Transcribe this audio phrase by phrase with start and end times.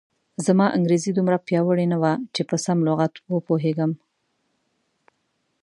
[0.45, 3.91] زما انګریزي دومره پیاوړې نه وه چې په سم لغت و پوهېږم.